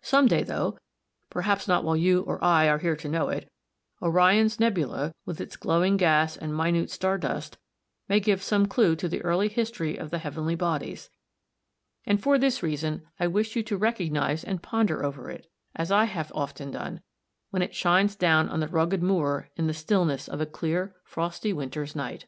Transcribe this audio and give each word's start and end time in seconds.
Some 0.00 0.28
day, 0.28 0.42
though 0.44 0.78
perhaps 1.28 1.68
not 1.68 1.84
while 1.84 1.94
you 1.94 2.22
or 2.22 2.42
I 2.42 2.70
are 2.70 2.78
here 2.78 2.96
to 2.96 3.06
know 3.06 3.28
it, 3.28 3.52
Orion's 4.00 4.58
nebula, 4.58 5.14
with 5.26 5.42
its 5.42 5.56
glowing 5.58 5.98
gas 5.98 6.38
and 6.38 6.56
minute 6.56 6.90
star 6.90 7.18
dust, 7.18 7.58
may 8.08 8.18
give 8.18 8.42
some 8.42 8.64
clue 8.64 8.96
to 8.96 9.10
the 9.10 9.20
early 9.20 9.48
history 9.48 9.98
of 9.98 10.08
the 10.08 10.16
heavenly 10.20 10.54
bodies; 10.54 11.10
and 12.06 12.22
for 12.22 12.38
this 12.38 12.62
reason 12.62 13.02
I 13.20 13.26
wish 13.26 13.56
you 13.56 13.62
to 13.64 13.76
recognise 13.76 14.42
and 14.42 14.62
ponder 14.62 15.04
over 15.04 15.28
it, 15.30 15.46
as 15.76 15.92
I 15.92 16.04
have 16.04 16.32
often 16.34 16.70
done, 16.70 17.02
when 17.50 17.60
it 17.60 17.74
shines 17.74 18.16
down 18.16 18.48
on 18.48 18.60
the 18.60 18.68
rugged 18.68 19.02
moor 19.02 19.50
in 19.54 19.66
the 19.66 19.74
stillness 19.74 20.28
of 20.28 20.40
a 20.40 20.46
clear 20.46 20.96
frosty 21.04 21.52
winter's 21.52 21.94
night. 21.94 22.24